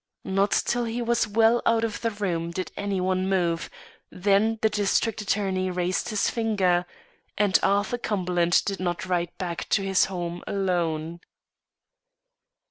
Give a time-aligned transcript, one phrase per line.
[0.25, 3.69] Not till he was well out of the room did any one move,
[4.09, 6.87] then the district attorney raised his finger,
[7.37, 11.19] and Arthur Cumberland did not ride back to his home alone.